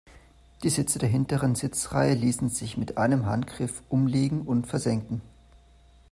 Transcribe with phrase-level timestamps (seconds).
[0.63, 5.21] Die Sitze der hinteren Sitzreihe ließen sich mit einem Handgriff umlegen und versenken.